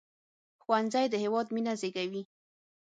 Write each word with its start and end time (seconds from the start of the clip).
ښوونځی 0.63 1.05
د 1.09 1.15
هیواد 1.23 1.47
مينه 1.55 1.73
زیږوي 1.81 2.23